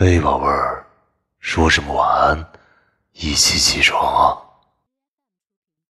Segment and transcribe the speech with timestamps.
[0.00, 0.82] 哎，宝贝儿，
[1.40, 2.52] 说什么晚安？
[3.12, 4.32] 一起起床啊！